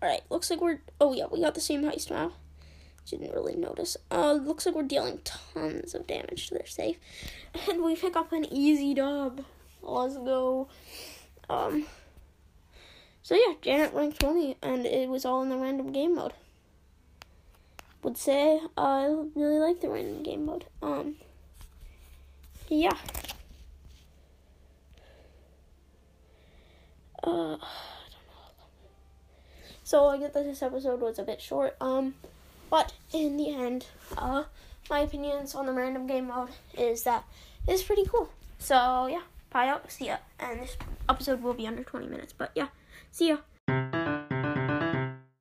Alright, 0.03 0.23
looks 0.31 0.51
like 0.51 0.61
we're. 0.61 0.81
Oh, 1.01 1.13
yeah, 1.13 1.27
we 1.31 1.41
got 1.41 1.55
the 1.55 1.61
same 1.61 1.83
heist 1.83 2.11
now. 2.11 2.33
Didn't 3.11 3.33
really 3.33 3.57
notice. 3.57 3.97
Uh, 4.11 4.35
looks 4.35 4.67
like 4.67 4.75
we're 4.75 4.83
dealing 4.83 5.21
tons 5.25 5.95
of 5.95 6.07
damage 6.07 6.49
to 6.49 6.55
their 6.55 6.67
safe. 6.67 6.99
And 7.69 7.83
we 7.83 7.97
pick 7.97 8.17
up 8.17 8.33
an 8.33 8.45
easy 8.53 8.95
dub. 8.95 9.45
Let's 9.83 10.17
go. 10.17 10.69
Um. 11.49 11.87
So, 13.23 13.35
yeah, 13.35 13.55
Janet 13.61 13.95
ranked 13.95 14.21
20, 14.21 14.57
and 14.63 14.87
it 14.87 15.09
was 15.09 15.25
all 15.25 15.43
in 15.43 15.49
the 15.49 15.57
random 15.57 15.93
game 15.93 16.15
mode. 16.15 16.33
Would 18.03 18.17
say 18.17 18.61
uh, 18.77 18.81
I 18.81 19.07
really 19.35 19.59
like 19.59 19.81
the 19.81 19.89
random 19.89 20.23
game 20.23 20.47
mode. 20.47 20.67
Um. 20.83 21.17
Yeah. 22.69 22.97
Uh. 27.23 27.57
So 29.89 30.05
I 30.09 30.19
get 30.19 30.35
that 30.35 30.45
this 30.45 30.63
episode 30.63 31.01
was 31.01 31.19
a 31.19 31.23
bit 31.23 31.41
short. 31.41 31.75
Um, 31.81 32.15
but 32.69 32.93
in 33.11 33.39
the 33.39 33.55
end, 33.55 33.87
uh, 34.19 34.45
my 34.91 34.99
opinions 34.99 35.55
on 35.55 35.65
the 35.65 35.73
random 35.73 36.07
game 36.07 36.27
mode 36.27 36.51
is 36.77 37.05
that 37.05 37.25
it's 37.67 37.83
pretty 37.83 38.05
cool. 38.05 38.29
So 38.59 39.07
yeah, 39.07 39.23
bye 39.49 39.67
out, 39.67 39.91
see 39.91 40.09
ya. 40.09 40.19
And 40.39 40.61
this 40.61 40.77
episode 41.09 41.43
will 41.43 41.55
be 41.55 41.67
under 41.67 41.83
20 41.83 42.07
minutes, 42.07 42.35
but 42.37 42.51
yeah, 42.55 42.69
see 43.13 43.29
ya. 43.31 44.18